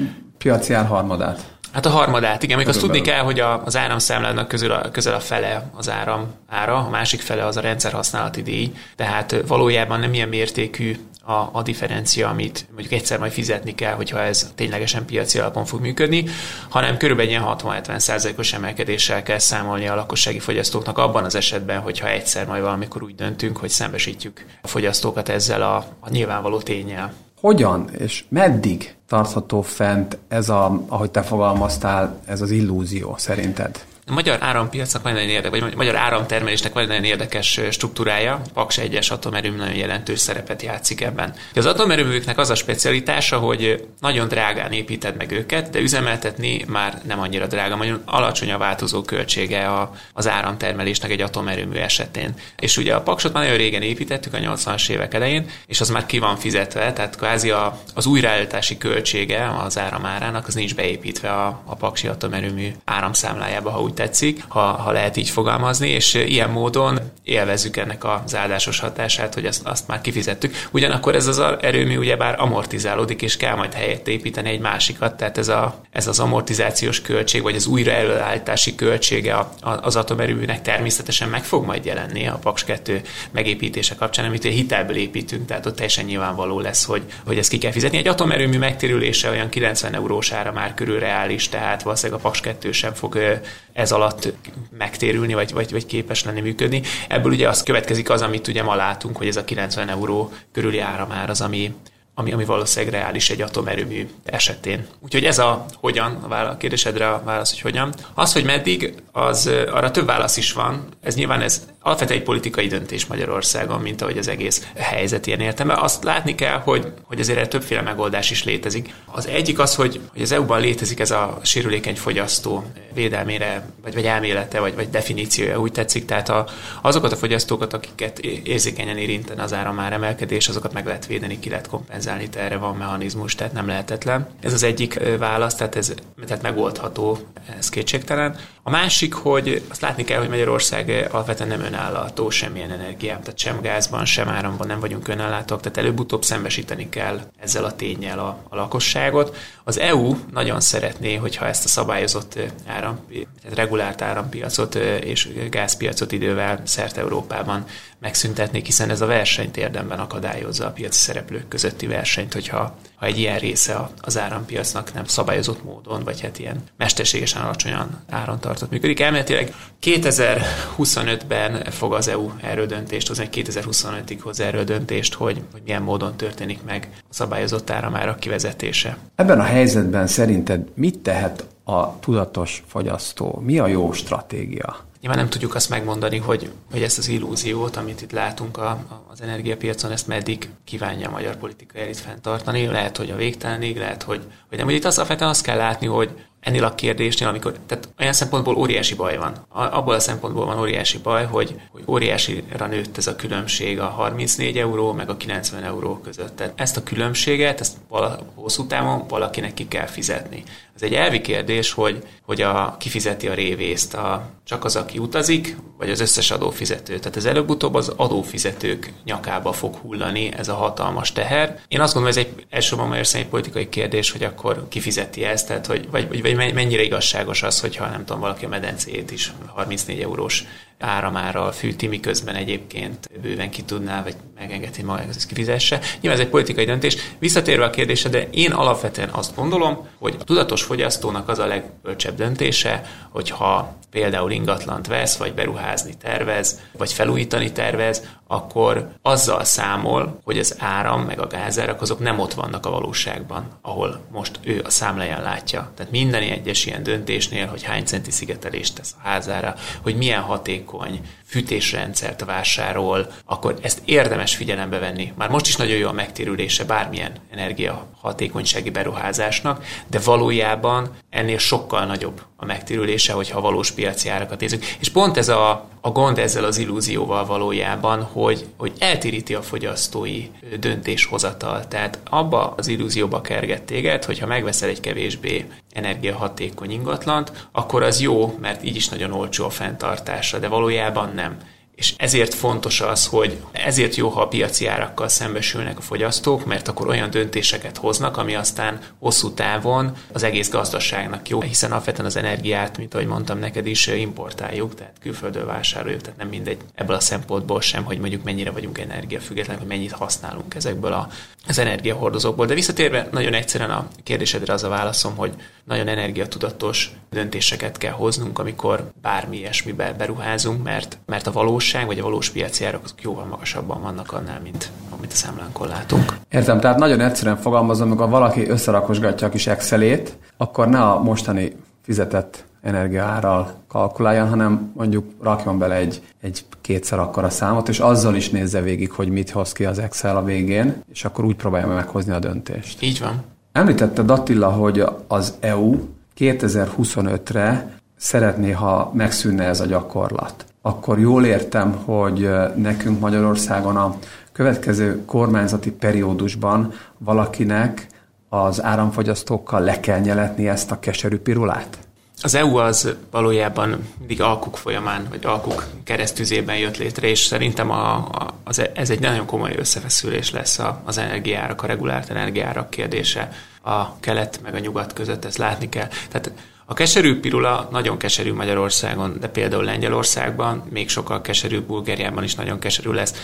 piaci 0.42 0.72
ár 0.72 0.86
harmadát. 0.86 1.52
Hát 1.72 1.86
a 1.86 1.90
harmadát, 1.90 2.42
igen. 2.42 2.56
Még 2.58 2.68
azt 2.68 2.80
tudni 2.80 3.00
kell, 3.00 3.22
hogy 3.22 3.40
a, 3.40 3.62
az 3.64 3.76
áramszámlának 3.76 4.48
közül 4.48 4.72
a, 4.72 4.90
közel 4.90 5.14
a 5.14 5.20
fele 5.20 5.70
az 5.74 5.90
áram 5.90 6.34
ára, 6.48 6.76
a 6.76 6.88
másik 6.88 7.20
fele 7.20 7.46
az 7.46 7.56
a 7.56 7.60
rendszer 7.60 7.92
használati 7.92 8.42
díj, 8.42 8.72
tehát 8.96 9.36
valójában 9.46 10.00
nem 10.00 10.14
ilyen 10.14 10.28
mértékű 10.28 10.96
a, 11.24 11.48
a 11.52 11.62
differencia, 11.62 12.28
amit 12.28 12.66
mondjuk 12.72 12.92
egyszer 12.92 13.18
majd 13.18 13.32
fizetni 13.32 13.74
kell, 13.74 13.92
hogyha 13.92 14.20
ez 14.20 14.52
ténylegesen 14.54 15.04
piaci 15.04 15.38
alapon 15.38 15.64
fog 15.64 15.80
működni, 15.80 16.24
hanem 16.68 16.96
körülbelül 16.96 17.30
ilyen 17.30 17.44
60-70 17.46 17.98
százalékos 17.98 18.52
emelkedéssel 18.52 19.22
kell 19.22 19.38
számolni 19.38 19.88
a 19.88 19.94
lakossági 19.94 20.38
fogyasztóknak 20.38 20.98
abban 20.98 21.24
az 21.24 21.34
esetben, 21.34 21.80
hogyha 21.80 22.08
egyszer 22.08 22.46
majd 22.46 22.62
valamikor 22.62 23.02
úgy 23.02 23.14
döntünk, 23.14 23.56
hogy 23.56 23.70
szembesítjük 23.70 24.44
a 24.62 24.68
fogyasztókat 24.68 25.28
ezzel 25.28 25.62
a, 25.62 25.76
a 26.00 26.10
nyilvánvaló 26.10 26.60
tényel 26.60 27.12
hogyan 27.42 27.90
és 27.98 28.24
meddig 28.28 28.94
tartható 29.06 29.62
fent 29.62 30.18
ez 30.28 30.48
a, 30.48 30.82
ahogy 30.88 31.10
te 31.10 31.22
fogalmaztál, 31.22 32.20
ez 32.24 32.40
az 32.40 32.50
illúzió 32.50 33.14
szerinted? 33.16 33.84
A 34.06 34.12
magyar 34.12 34.38
árampiacnak 34.40 35.02
van 35.02 35.12
nagyon 35.12 35.28
érdekes, 35.28 35.60
vagy 35.60 35.72
a 35.72 35.76
magyar 35.76 35.96
áramtermelésnek 35.96 36.72
van 36.72 36.82
egy 36.82 36.88
nagyon 36.88 37.04
érdekes 37.04 37.60
struktúrája. 37.70 38.40
Paks 38.54 38.78
1-es 38.80 39.12
atomerőmű 39.12 39.56
nagyon 39.56 39.74
jelentős 39.74 40.20
szerepet 40.20 40.62
játszik 40.62 41.00
ebben. 41.00 41.34
Az 41.54 41.66
atomerőműknek 41.66 42.38
az 42.38 42.50
a 42.50 42.54
specialitása, 42.54 43.38
hogy 43.38 43.86
nagyon 44.00 44.28
drágán 44.28 44.72
építed 44.72 45.16
meg 45.16 45.30
őket, 45.30 45.70
de 45.70 45.78
üzemeltetni 45.80 46.64
már 46.68 47.00
nem 47.06 47.20
annyira 47.20 47.46
drága, 47.46 47.76
nagyon 47.76 48.02
alacsony 48.04 48.52
a 48.52 48.58
változó 48.58 49.02
költsége 49.02 49.88
az 50.12 50.28
áramtermelésnek 50.28 51.10
egy 51.10 51.20
atomerőmű 51.20 51.76
esetén. 51.76 52.34
És 52.58 52.76
ugye 52.76 52.94
a 52.94 53.02
Paksot 53.02 53.32
már 53.32 53.42
nagyon 53.42 53.58
régen 53.58 53.82
építettük, 53.82 54.34
a 54.34 54.38
80-as 54.38 54.88
évek 54.88 55.14
elején, 55.14 55.46
és 55.66 55.80
az 55.80 55.90
már 55.90 56.06
ki 56.06 56.18
van 56.18 56.36
fizetve, 56.36 56.92
tehát 56.92 57.16
kvázi 57.16 57.50
a, 57.50 57.80
az 57.94 58.06
újraállítási 58.06 58.78
költsége 58.78 59.56
az 59.64 59.78
áramárának 59.78 60.46
az 60.46 60.54
nincs 60.54 60.74
beépítve 60.74 61.30
a, 61.30 61.62
a 61.64 61.74
Paksi 61.74 62.06
atomerőmű 62.06 62.72
áramszámlájába, 62.84 63.70
ha 63.70 63.80
úgy 63.80 63.90
tetszik, 64.02 64.44
ha, 64.48 64.60
ha 64.60 64.92
lehet 64.92 65.16
így 65.16 65.28
fogalmazni, 65.28 65.88
és 65.88 66.14
ilyen 66.14 66.50
módon 66.50 67.00
élvezzük 67.22 67.76
ennek 67.76 68.04
az 68.04 68.36
áldásos 68.36 68.80
hatását, 68.80 69.34
hogy 69.34 69.46
azt, 69.46 69.66
azt 69.66 69.86
már 69.86 70.00
kifizettük. 70.00 70.54
Ugyanakkor 70.70 71.14
ez 71.14 71.26
az 71.26 71.42
erőmű 71.60 71.96
ugyebár 71.96 72.40
amortizálódik, 72.40 73.22
és 73.22 73.36
kell 73.36 73.54
majd 73.54 73.72
helyett 73.72 74.08
építeni 74.08 74.50
egy 74.50 74.60
másikat, 74.60 75.16
tehát 75.16 75.38
ez, 75.38 75.48
a, 75.48 75.74
ez 75.90 76.06
az 76.06 76.20
amortizációs 76.20 77.00
költség, 77.00 77.42
vagy 77.42 77.54
az 77.54 77.66
újraelőállítási 77.66 78.74
költsége 78.74 79.48
az 79.60 79.96
atomerőműnek 79.96 80.62
természetesen 80.62 81.28
meg 81.28 81.44
fog 81.44 81.64
majd 81.64 81.84
jelenni 81.84 82.26
a 82.26 82.38
Paks 82.42 82.64
2 82.64 83.00
megépítése 83.30 83.94
kapcsán, 83.94 84.24
amit 84.24 84.42
hitelből 84.42 84.96
építünk, 84.96 85.46
tehát 85.46 85.66
ott 85.66 85.74
teljesen 85.74 86.04
nyilvánvaló 86.04 86.60
lesz, 86.60 86.84
hogy, 86.84 87.02
hogy 87.26 87.38
ezt 87.38 87.50
ki 87.50 87.58
kell 87.58 87.72
fizetni. 87.72 87.98
Egy 87.98 88.08
atomerőmű 88.08 88.58
megtérülése 88.58 89.30
olyan 89.30 89.48
90 89.48 89.94
eurós 89.94 90.32
ára 90.32 90.52
már 90.52 90.74
körül 90.74 90.98
reális, 90.98 91.48
tehát 91.48 91.82
valószínűleg 91.82 92.20
a 92.20 92.22
Paks 92.22 92.40
2 92.40 92.72
sem 92.72 92.92
fog 92.94 93.40
ez 93.72 93.92
alatt 93.92 94.32
megtérülni, 94.78 95.34
vagy, 95.34 95.52
vagy, 95.52 95.70
vagy 95.70 95.86
képes 95.86 96.24
lenni 96.24 96.40
működni. 96.40 96.82
Ebből 97.08 97.32
ugye 97.32 97.48
az 97.48 97.62
következik 97.62 98.10
az, 98.10 98.22
amit 98.22 98.48
ugye 98.48 98.62
ma 98.62 98.74
látunk, 98.74 99.16
hogy 99.16 99.26
ez 99.26 99.36
a 99.36 99.44
90 99.44 99.88
euró 99.88 100.32
körüli 100.52 100.78
ára 100.78 101.06
már 101.06 101.30
az, 101.30 101.40
ami, 101.40 101.74
ami, 102.14 102.32
ami 102.32 102.44
valószínűleg 102.44 102.94
reális 102.94 103.30
egy 103.30 103.40
atomerőmű 103.40 104.08
esetén. 104.24 104.86
Úgyhogy 105.00 105.24
ez 105.24 105.38
a 105.38 105.66
hogyan, 105.74 106.24
válasz, 106.28 106.52
a 106.52 106.56
kérdésedre 106.56 107.08
a 107.08 107.22
válasz, 107.24 107.50
hogy 107.50 107.60
hogyan. 107.60 107.94
Az, 108.14 108.32
hogy 108.32 108.44
meddig, 108.44 108.94
az 109.12 109.46
arra 109.46 109.90
több 109.90 110.06
válasz 110.06 110.36
is 110.36 110.52
van. 110.52 110.84
Ez 111.02 111.14
nyilván 111.14 111.40
ez 111.40 111.66
alapvetően 111.82 112.18
egy 112.18 112.24
politikai 112.24 112.66
döntés 112.66 113.06
Magyarországon, 113.06 113.80
mint 113.80 114.02
ahogy 114.02 114.18
az 114.18 114.28
egész 114.28 114.66
helyzet 114.76 115.26
ilyen 115.26 115.40
értelme. 115.40 115.74
Azt 115.74 116.04
látni 116.04 116.34
kell, 116.34 116.58
hogy, 116.58 116.92
hogy 117.02 117.20
azért 117.20 117.38
erre 117.38 117.48
többféle 117.48 117.80
megoldás 117.80 118.30
is 118.30 118.44
létezik. 118.44 118.94
Az 119.06 119.26
egyik 119.26 119.58
az, 119.58 119.74
hogy, 119.74 120.00
hogy 120.12 120.22
az 120.22 120.32
EU-ban 120.32 120.60
létezik 120.60 121.00
ez 121.00 121.10
a 121.10 121.38
sérülékeny 121.42 121.96
fogyasztó 121.96 122.64
védelmére, 122.94 123.66
vagy, 123.82 123.94
vagy 123.94 124.04
elmélete, 124.04 124.60
vagy, 124.60 124.74
vagy 124.74 124.90
definíciója, 124.90 125.60
úgy 125.60 125.72
tetszik. 125.72 126.04
Tehát 126.04 126.28
a, 126.28 126.46
azokat 126.82 127.12
a 127.12 127.16
fogyasztókat, 127.16 127.72
akiket 127.72 128.18
érzékenyen 128.18 128.96
érinten 128.96 129.38
az 129.38 129.52
áramár 129.52 129.92
emelkedés, 129.92 130.48
azokat 130.48 130.72
meg 130.72 130.86
lehet 130.86 131.06
védeni, 131.06 131.38
ki 131.38 131.48
lehet 131.48 131.68
kompenzálni, 131.68 132.28
tehát 132.28 132.50
erre 132.50 132.60
van 132.60 132.76
mechanizmus, 132.76 133.34
tehát 133.34 133.52
nem 133.52 133.66
lehetetlen. 133.66 134.28
Ez 134.40 134.52
az 134.52 134.62
egyik 134.62 135.00
válasz, 135.18 135.54
tehát 135.54 135.76
ez 135.76 135.94
tehát 136.26 136.42
megoldható, 136.42 137.18
ez 137.58 137.68
kétségtelen. 137.68 138.36
A 138.62 138.70
másik, 138.70 139.14
hogy 139.14 139.62
azt 139.68 139.80
látni 139.80 140.04
kell, 140.04 140.18
hogy 140.18 140.28
Magyarország 140.28 141.08
alapvetően 141.10 141.48
nem 141.48 141.62
önállátó 141.72 142.30
semmilyen 142.30 142.70
energiám, 142.70 143.20
tehát 143.20 143.38
sem 143.38 143.60
gázban, 143.60 144.04
sem 144.04 144.28
áramban 144.28 144.66
nem 144.66 144.80
vagyunk 144.80 145.08
önellátók, 145.08 145.60
tehát 145.60 145.78
előbb-utóbb 145.78 146.24
szembesíteni 146.24 146.88
kell 146.88 147.20
ezzel 147.38 147.64
a 147.64 147.76
tényel 147.76 148.18
a, 148.18 148.38
a 148.48 148.56
lakosságot. 148.56 149.36
Az 149.64 149.78
EU 149.78 150.16
nagyon 150.32 150.60
szeretné, 150.60 151.14
hogyha 151.14 151.46
ezt 151.46 151.64
a 151.64 151.68
szabályozott 151.68 152.38
áram, 152.66 153.00
tehát 153.42 153.56
regulált 153.56 154.02
árampiacot 154.02 154.74
és 155.00 155.28
gázpiacot 155.50 156.12
idővel 156.12 156.60
szerte 156.64 157.00
Európában 157.00 157.64
megszüntetnék, 158.02 158.66
hiszen 158.66 158.90
ez 158.90 159.00
a 159.00 159.06
versenyt 159.06 159.56
érdemben 159.56 159.98
akadályozza 159.98 160.66
a 160.66 160.70
piaci 160.70 160.98
szereplők 160.98 161.48
közötti 161.48 161.86
versenyt, 161.86 162.32
hogyha 162.32 162.76
ha 162.94 163.06
egy 163.06 163.18
ilyen 163.18 163.38
része 163.38 163.90
az 164.00 164.18
árampiacnak 164.18 164.94
nem 164.94 165.04
szabályozott 165.04 165.64
módon, 165.64 166.04
vagy 166.04 166.20
hát 166.20 166.38
ilyen 166.38 166.62
mesterségesen 166.76 167.42
alacsonyan 167.42 168.04
áron 168.10 168.40
tartott 168.40 168.70
működik. 168.70 169.00
Elméletileg 169.00 169.54
2025-ben 169.82 171.64
fog 171.70 171.94
az 171.94 172.08
EU 172.08 172.30
erről 172.40 172.66
döntést 172.66 173.08
hozni, 173.08 173.28
2025-ig 173.32 174.18
hoz 174.20 174.40
erről 174.40 174.64
döntést, 174.64 175.14
hogy, 175.14 175.42
hogy 175.52 175.62
milyen 175.64 175.82
módon 175.82 176.16
történik 176.16 176.62
meg 176.64 176.88
a 177.00 177.14
szabályozott 177.14 177.70
áramárak 177.70 178.20
kivezetése. 178.20 178.96
Ebben 179.14 179.40
a 179.40 179.44
helyzetben 179.44 180.06
szerinted 180.06 180.68
mit 180.74 180.98
tehet 180.98 181.46
a 181.64 181.98
tudatos 182.00 182.62
fogyasztó? 182.66 183.42
Mi 183.44 183.58
a 183.58 183.66
jó 183.66 183.92
stratégia? 183.92 184.76
Nyilván 185.02 185.20
nem 185.20 185.30
tudjuk 185.30 185.54
azt 185.54 185.68
megmondani, 185.68 186.18
hogy, 186.18 186.50
hogy 186.70 186.82
ezt 186.82 186.98
az 186.98 187.08
illúziót, 187.08 187.76
amit 187.76 188.02
itt 188.02 188.12
látunk 188.12 188.56
a, 188.56 188.68
a, 188.70 189.04
az 189.08 189.20
energiapiacon, 189.20 189.90
ezt 189.90 190.06
meddig 190.06 190.50
kívánja 190.64 191.08
a 191.08 191.10
magyar 191.10 191.36
politika 191.36 191.78
elit 191.78 191.96
fenntartani. 191.96 192.66
Lehet, 192.66 192.96
hogy 192.96 193.10
a 193.10 193.16
végtelenig, 193.16 193.76
lehet, 193.76 194.02
hogy, 194.02 194.20
hogy 194.48 194.58
nem. 194.58 194.66
Hogy 194.66 194.74
itt 194.74 194.84
azt, 194.84 194.96
alapvetően 194.96 195.30
azt 195.30 195.42
kell 195.42 195.56
látni, 195.56 195.86
hogy 195.86 196.10
ennél 196.42 196.64
a 196.64 196.74
kérdésnél, 196.74 197.28
amikor, 197.28 197.54
tehát 197.66 197.88
olyan 197.98 198.12
szempontból 198.12 198.56
óriási 198.56 198.94
baj 198.94 199.16
van. 199.16 199.46
Abból 199.48 199.94
a 199.94 200.00
szempontból 200.00 200.46
van 200.46 200.58
óriási 200.58 200.98
baj, 200.98 201.24
hogy, 201.24 201.54
hogy 201.70 201.82
óriásira 201.86 202.66
nőtt 202.66 202.96
ez 202.96 203.06
a 203.06 203.16
különbség 203.16 203.80
a 203.80 203.86
34 203.86 204.58
euró 204.58 204.92
meg 204.92 205.10
a 205.10 205.16
90 205.16 205.64
euró 205.64 205.98
között. 205.98 206.36
Tehát 206.36 206.52
ezt 206.56 206.76
a 206.76 206.82
különbséget, 206.82 207.60
ezt 207.60 207.76
vala, 207.88 208.18
hosszú 208.34 208.66
távon 208.66 209.04
valakinek 209.08 209.54
ki 209.54 209.68
kell 209.68 209.86
fizetni. 209.86 210.42
Ez 210.74 210.82
egy 210.82 210.94
elvi 210.94 211.20
kérdés, 211.20 211.72
hogy, 211.72 212.02
hogy 212.22 212.40
a, 212.40 212.76
kifizeti 212.78 213.28
a 213.28 213.34
révészt, 213.34 213.94
a, 213.94 214.30
csak 214.44 214.64
az, 214.64 214.76
aki 214.76 214.98
utazik, 214.98 215.56
vagy 215.78 215.90
az 215.90 216.00
összes 216.00 216.30
adófizető. 216.30 216.98
Tehát 216.98 217.16
ez 217.16 217.24
előbb-utóbb 217.24 217.74
az 217.74 217.92
adófizetők 217.96 218.92
nyakába 219.04 219.52
fog 219.52 219.74
hullani 219.74 220.32
ez 220.36 220.48
a 220.48 220.54
hatalmas 220.54 221.12
teher. 221.12 221.60
Én 221.68 221.80
azt 221.80 221.94
gondolom, 221.94 222.18
ez 222.18 222.24
egy 222.24 222.46
elsősorban 222.50 222.94
egy 222.94 223.26
politikai 223.26 223.68
kérdés, 223.68 224.10
hogy 224.10 224.22
akkor 224.22 224.66
kifizeti 224.68 225.24
ezt, 225.24 225.46
tehát 225.46 225.66
hogy, 225.66 225.90
vagy, 225.90 226.08
vagy, 226.08 226.31
vagy 226.36 226.54
mennyire 226.54 226.82
igazságos 226.82 227.42
az, 227.42 227.60
hogyha 227.60 227.86
nem 227.86 228.04
tudom, 228.04 228.20
valaki 228.20 228.44
a 228.44 228.48
medencét 228.48 229.10
is 229.10 229.32
34 229.46 230.00
eurós 230.00 230.44
áramárral 230.78 231.52
fűti, 231.52 231.86
miközben 231.86 232.34
egyébként 232.34 233.10
bőven 233.22 233.50
ki 233.50 233.62
tudná, 233.62 234.02
vagy 234.02 234.14
megengedheti 234.38 234.82
maga 234.82 235.02
ezt 235.08 235.26
kifizesse. 235.26 235.80
Nyilván 236.00 236.20
ez 236.20 236.26
egy 236.26 236.30
politikai 236.30 236.64
döntés. 236.64 236.96
Visszatérve 237.18 237.64
a 237.64 237.70
kérdésre, 237.70 238.10
de 238.10 238.28
én 238.30 238.52
alapvetően 238.52 239.08
azt 239.08 239.34
gondolom, 239.34 239.88
hogy 239.98 240.16
a 240.20 240.24
tudatos 240.24 240.62
fogyasztónak 240.62 241.28
az 241.28 241.38
a 241.38 241.46
legbölcsebb 241.46 242.16
döntése, 242.16 242.82
hogyha 243.10 243.76
például 243.92 244.30
ingatlant 244.30 244.86
vesz, 244.86 245.16
vagy 245.16 245.34
beruházni 245.34 245.94
tervez, 245.96 246.60
vagy 246.78 246.92
felújítani 246.92 247.52
tervez, 247.52 248.02
akkor 248.26 248.88
azzal 249.02 249.44
számol, 249.44 250.20
hogy 250.24 250.38
az 250.38 250.56
áram 250.58 251.02
meg 251.02 251.20
a 251.20 251.26
gázárak 251.26 251.80
azok 251.80 251.98
nem 251.98 252.18
ott 252.18 252.34
vannak 252.34 252.66
a 252.66 252.70
valóságban, 252.70 253.58
ahol 253.62 254.00
most 254.12 254.38
ő 254.42 254.62
a 254.64 254.70
számláján 254.70 255.22
látja. 255.22 255.70
Tehát 255.76 255.92
minden 255.92 256.22
egyes 256.22 256.66
ilyen 256.66 256.82
döntésnél, 256.82 257.46
hogy 257.46 257.62
hány 257.62 257.84
centi 257.84 258.10
szigetelést 258.10 258.74
tesz 258.74 258.94
a 258.98 259.08
házára, 259.08 259.54
hogy 259.82 259.96
milyen 259.96 260.20
hatékony 260.20 261.00
fűtésrendszert 261.32 262.24
vásárol, 262.24 263.12
akkor 263.24 263.58
ezt 263.62 263.82
érdemes 263.84 264.36
figyelembe 264.36 264.78
venni. 264.78 265.12
Már 265.16 265.28
most 265.28 265.46
is 265.46 265.56
nagyon 265.56 265.76
jó 265.76 265.88
a 265.88 265.92
megtérülése 265.92 266.64
bármilyen 266.64 267.12
energiahatékonysági 267.30 268.70
beruházásnak, 268.70 269.64
de 269.86 269.98
valójában 269.98 270.90
ennél 271.10 271.38
sokkal 271.38 271.84
nagyobb 271.84 272.22
a 272.42 272.44
megtérülése, 272.44 273.12
hogyha 273.12 273.40
valós 273.40 273.70
piaci 273.70 274.08
árakat 274.08 274.40
nézünk. 274.40 274.64
És 274.78 274.88
pont 274.88 275.16
ez 275.16 275.28
a, 275.28 275.68
a 275.80 275.90
gond 275.90 276.18
ezzel 276.18 276.44
az 276.44 276.58
illúzióval 276.58 277.26
valójában, 277.26 278.02
hogy, 278.02 278.46
hogy 278.56 278.72
eltéríti 278.78 279.34
a 279.34 279.42
fogyasztói 279.42 280.28
döntéshozatal. 280.58 281.68
Tehát 281.68 281.98
abba 282.10 282.54
az 282.56 282.68
illúzióba 282.68 283.20
kerget 283.20 283.62
téged, 283.62 284.04
hogyha 284.04 284.26
megveszel 284.26 284.68
egy 284.68 284.80
kevésbé 284.80 285.46
energiahatékony 285.72 286.70
ingatlant, 286.70 287.48
akkor 287.52 287.82
az 287.82 288.00
jó, 288.00 288.38
mert 288.40 288.64
így 288.64 288.76
is 288.76 288.88
nagyon 288.88 289.12
olcsó 289.12 289.44
a 289.44 289.50
fenntartása, 289.50 290.38
de 290.38 290.48
valójában 290.48 291.12
nem. 291.14 291.21
them. 291.22 291.38
És 291.74 291.94
ezért 291.96 292.34
fontos 292.34 292.80
az, 292.80 293.06
hogy 293.06 293.38
ezért 293.52 293.96
jó, 293.96 294.08
ha 294.08 294.20
a 294.20 294.28
piaci 294.28 294.66
árakkal 294.66 295.08
szembesülnek 295.08 295.78
a 295.78 295.80
fogyasztók, 295.80 296.44
mert 296.44 296.68
akkor 296.68 296.88
olyan 296.88 297.10
döntéseket 297.10 297.76
hoznak, 297.76 298.16
ami 298.16 298.34
aztán 298.34 298.80
hosszú 298.98 299.30
távon 299.30 299.96
az 300.12 300.22
egész 300.22 300.50
gazdaságnak 300.50 301.28
jó, 301.28 301.40
hiszen 301.40 301.70
alapvetően 301.72 302.06
az 302.06 302.16
energiát, 302.16 302.78
mint 302.78 302.94
ahogy 302.94 303.06
mondtam 303.06 303.38
neked 303.38 303.66
is, 303.66 303.86
importáljuk, 303.86 304.74
tehát 304.74 304.96
külföldről 305.00 305.46
vásároljuk, 305.46 306.00
tehát 306.00 306.18
nem 306.18 306.28
mindegy 306.28 306.58
ebből 306.74 306.96
a 306.96 307.00
szempontból 307.00 307.60
sem, 307.60 307.84
hogy 307.84 307.98
mondjuk 307.98 308.22
mennyire 308.22 308.50
vagyunk 308.50 308.78
energiafüggetlenek, 308.78 309.60
hogy 309.60 309.70
mennyit 309.70 309.92
használunk 309.92 310.54
ezekből 310.54 310.92
a, 310.92 311.08
az 311.46 311.58
energiahordozókból. 311.58 312.46
De 312.46 312.54
visszatérve 312.54 313.08
nagyon 313.10 313.34
egyszerűen 313.34 313.70
a 313.70 313.88
kérdésedre 314.02 314.52
az 314.52 314.64
a 314.64 314.68
válaszom, 314.68 315.16
hogy 315.16 315.32
nagyon 315.64 315.88
energiatudatos 315.88 316.90
döntéseket 317.10 317.78
kell 317.78 317.92
hoznunk, 317.92 318.38
amikor 318.38 318.90
bármi 319.02 319.36
ilyesmibe 319.36 319.92
beruházunk, 319.92 320.62
mert, 320.62 320.98
mert 321.06 321.26
a 321.26 321.32
valós 321.32 321.61
valóság, 321.62 321.86
vagy 321.86 321.98
a 321.98 322.02
valós 322.02 322.30
piaci 322.30 322.64
árak 322.64 322.84
azok 322.84 323.02
jóval 323.02 323.24
magasabban 323.24 323.82
vannak 323.82 324.12
annál, 324.12 324.40
mint 324.42 324.70
amit 324.90 325.12
a 325.12 325.14
számlánkon 325.14 325.68
látunk. 325.68 326.16
Értem, 326.30 326.60
tehát 326.60 326.78
nagyon 326.78 327.00
egyszerűen 327.00 327.36
fogalmazom, 327.36 327.86
amikor 327.86 328.08
valaki 328.08 328.48
összerakosgatja 328.48 329.26
a 329.26 329.30
kis 329.30 329.46
Excelét, 329.46 330.16
akkor 330.36 330.68
ne 330.68 330.80
a 330.80 331.02
mostani 331.02 331.56
fizetett 331.82 332.44
energiaárral 332.62 333.54
kalkuláljon, 333.68 334.28
hanem 334.28 334.72
mondjuk 334.76 335.04
rakjon 335.20 335.58
bele 335.58 335.74
egy, 335.74 336.02
egy 336.20 336.44
kétszer 336.60 336.98
akkora 336.98 337.30
számot, 337.30 337.68
és 337.68 337.78
azzal 337.80 338.14
is 338.14 338.30
nézze 338.30 338.60
végig, 338.60 338.90
hogy 338.90 339.08
mit 339.08 339.30
hoz 339.30 339.52
ki 339.52 339.64
az 339.64 339.78
Excel 339.78 340.16
a 340.16 340.24
végén, 340.24 340.82
és 340.92 341.04
akkor 341.04 341.24
úgy 341.24 341.36
próbálja 341.36 341.66
meghozni 341.66 342.12
a 342.12 342.18
döntést. 342.18 342.82
Így 342.82 343.00
van. 343.00 343.22
Említette 343.52 344.02
Attila, 344.12 344.48
hogy 344.48 344.84
az 345.08 345.34
EU 345.40 345.76
2025-re 346.18 347.78
szeretné, 347.96 348.50
ha 348.50 348.90
megszűnne 348.94 349.44
ez 349.44 349.60
a 349.60 349.66
gyakorlat 349.66 350.44
akkor 350.62 350.98
jól 350.98 351.24
értem, 351.24 351.72
hogy 351.84 352.30
nekünk 352.56 353.00
Magyarországon 353.00 353.76
a 353.76 353.96
következő 354.32 355.04
kormányzati 355.04 355.70
periódusban 355.70 356.72
valakinek 356.98 357.86
az 358.28 358.62
áramfogyasztókkal 358.62 359.60
le 359.60 359.80
kell 359.80 359.98
nyeletni 359.98 360.48
ezt 360.48 360.70
a 360.70 360.78
keserű 360.78 361.18
pirulát? 361.18 361.78
Az 362.22 362.34
EU 362.34 362.56
az 362.56 362.94
valójában 363.10 363.88
mindig 363.98 364.20
alkuk 364.20 364.56
folyamán, 364.56 365.06
vagy 365.10 365.24
alkuk 365.24 365.66
keresztüzében 365.84 366.56
jött 366.56 366.76
létre, 366.76 367.08
és 367.08 367.18
szerintem 367.18 367.70
a, 367.70 367.94
a, 367.94 368.34
az, 368.44 368.62
ez 368.74 368.90
egy 368.90 369.00
nagyon 369.00 369.26
komoly 369.26 369.54
összefeszülés 369.58 370.30
lesz 370.30 370.58
a, 370.58 370.82
az 370.84 370.98
energiárak, 370.98 371.62
a 371.62 371.66
regulárt 371.66 372.10
energiárak 372.10 372.70
kérdése 372.70 373.28
a 373.62 373.98
kelet 374.00 374.40
meg 374.42 374.54
a 374.54 374.58
nyugat 374.58 374.92
között, 374.92 375.24
ezt 375.24 375.38
látni 375.38 375.68
kell. 375.68 375.88
Tehát 376.10 376.32
a 376.64 376.74
keserű 376.74 377.20
pirula 377.20 377.68
nagyon 377.70 377.98
keserű 377.98 378.32
Magyarországon, 378.32 379.16
de 379.20 379.28
például 379.28 379.64
Lengyelországban 379.64 380.64
még 380.70 380.88
sokkal 380.88 381.20
keserűbb, 381.20 381.64
Bulgáriában 381.64 382.24
is 382.24 382.34
nagyon 382.34 382.58
keserű 382.58 382.90
lesz. 382.90 383.14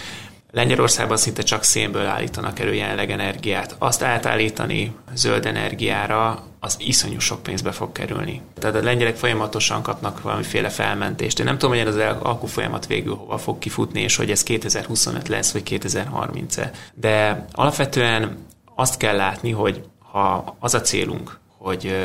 Lengyelországban 0.51 1.17
szinte 1.17 1.43
csak 1.43 1.63
szénből 1.63 2.07
állítanak 2.07 2.59
elő 2.59 2.75
jelenleg 2.75 3.11
energiát. 3.11 3.77
Azt 3.79 4.03
átállítani 4.03 4.95
zöld 5.15 5.47
energiára, 5.47 6.43
az 6.61 6.77
iszonyú 6.79 7.19
sok 7.19 7.43
pénzbe 7.43 7.73
fog 7.73 7.93
kerülni. 7.93 8.43
Tehát 8.59 8.77
a 8.77 8.83
lengyelek 8.83 9.17
folyamatosan 9.17 9.83
kapnak 9.83 10.23
valamiféle 10.23 10.69
felmentést. 10.69 11.39
Én 11.39 11.45
nem 11.45 11.59
tudom, 11.59 11.77
hogy 11.77 11.87
ez 11.87 11.95
az 11.95 12.17
alkú 12.23 12.47
folyamat 12.47 12.87
végül 12.87 13.15
hova 13.15 13.39
fog 13.39 13.59
kifutni, 13.59 14.01
és 14.01 14.17
hogy 14.17 14.31
ez 14.31 14.43
2025 14.43 15.29
lesz, 15.29 15.53
vagy 15.53 15.63
2030-e. 15.65 16.71
De 16.95 17.47
alapvetően 17.53 18.47
azt 18.75 18.97
kell 18.97 19.17
látni, 19.17 19.51
hogy 19.51 19.83
ha 20.13 20.57
az 20.59 20.75
a 20.75 20.81
célunk, 20.81 21.39
hogy 21.59 21.97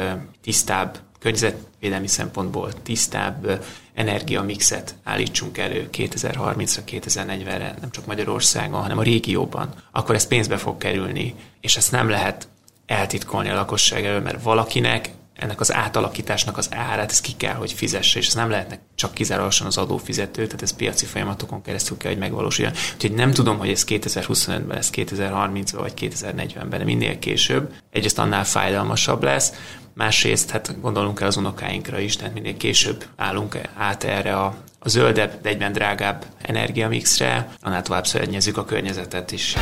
tisztább 0.42 0.98
környezetvédelmi 1.24 2.08
szempontból 2.08 2.74
tisztább 2.82 3.66
energiamixet 3.94 4.96
állítsunk 5.04 5.58
elő 5.58 5.90
2030-ra, 5.92 6.80
2040-re, 6.88 7.76
nem 7.82 7.92
csak 7.92 8.06
Magyarországon, 8.06 8.82
hanem 8.82 8.98
a 8.98 9.04
régióban, 9.04 9.74
akkor 9.92 10.16
ez 10.16 10.28
pénzbe 10.28 10.58
fog 10.58 10.78
kerülni, 10.78 11.36
és 11.62 11.76
ezt 11.76 11.92
nem 11.92 12.10
lehet 12.10 12.48
eltitkolni 12.86 13.50
a 13.50 13.56
lakosság 13.56 14.06
elől, 14.06 14.22
mert 14.22 14.44
valakinek 14.44 15.10
ennek 15.34 15.60
az 15.60 15.74
átalakításnak 15.74 16.58
az 16.58 16.70
árát, 16.72 17.12
ez 17.12 17.22
ki 17.22 17.32
kell, 17.38 17.54
hogy 17.54 17.72
fizesse, 17.72 18.20
és 18.20 18.28
ez 18.28 18.34
nem 18.34 18.50
lehetnek 18.50 18.80
csak 18.96 19.14
kizárólagosan 19.14 19.68
az 19.68 19.78
adófizető, 19.78 20.46
tehát 20.46 20.62
ez 20.62 20.76
piaci 20.76 21.06
folyamatokon 21.06 21.62
keresztül 21.62 21.98
kell, 21.98 22.12
hogy 22.12 22.20
megvalósuljon. 22.20 22.74
Úgyhogy 22.94 23.14
nem 23.14 23.32
tudom, 23.32 23.58
hogy 23.58 23.70
ez 23.70 23.86
2025-ben 23.88 24.68
lesz, 24.68 24.90
2030-ban 24.94 25.74
vagy 25.78 25.94
2040-ben, 26.00 26.70
de 26.70 26.84
minél 26.84 27.20
később. 27.20 27.74
Egyrészt 27.92 28.20
annál 28.20 28.46
fájdalmasabb 28.46 29.24
lesz, 29.24 29.54
másrészt 29.94 30.50
hát 30.50 30.82
gondolunk 30.82 31.22
el 31.22 31.28
az 31.28 31.38
unokáinkra 31.38 32.00
is, 32.00 32.16
tehát 32.16 32.34
minél 32.34 32.58
később 32.58 33.06
állunk 33.16 33.58
át 33.78 34.04
erre 34.04 34.36
a, 34.36 34.56
a 34.80 34.90
zöldebb, 34.90 35.42
de 35.42 35.50
egyben 35.50 35.72
drágább 35.72 36.26
energiamixre, 36.42 37.48
annál 37.62 37.82
tovább 37.82 38.08
szörnyezzük 38.08 38.58
a 38.58 38.66
környezetet 38.66 39.32
is. 39.32 39.56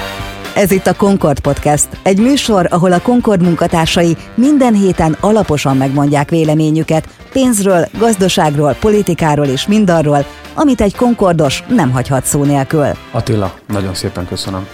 Ez 0.55 0.71
itt 0.71 0.87
a 0.87 0.95
Concord 0.95 1.39
Podcast, 1.39 1.87
egy 2.03 2.19
műsor, 2.19 2.67
ahol 2.69 2.91
a 2.91 3.01
Concord 3.01 3.41
munkatársai 3.41 4.17
minden 4.35 4.73
héten 4.73 5.17
alaposan 5.19 5.77
megmondják 5.77 6.29
véleményüket 6.29 7.07
pénzről, 7.31 7.87
gazdaságról, 7.97 8.73
politikáról 8.79 9.45
és 9.45 9.67
mindarról, 9.67 10.25
amit 10.53 10.81
egy 10.81 10.95
Concordos 10.95 11.63
nem 11.67 11.91
hagyhat 11.91 12.25
szó 12.25 12.43
nélkül. 12.43 12.87
Attila, 13.11 13.53
nagyon 13.67 13.93
szépen 13.93 14.27
köszönöm. 14.27 14.67